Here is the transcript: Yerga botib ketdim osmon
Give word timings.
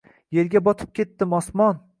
Yerga 0.37 0.63
botib 0.69 0.95
ketdim 1.01 1.37
osmon 1.43 1.83